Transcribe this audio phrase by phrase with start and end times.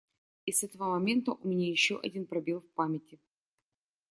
[0.47, 3.19] И с этого момента у меня еще один пробел в памяти.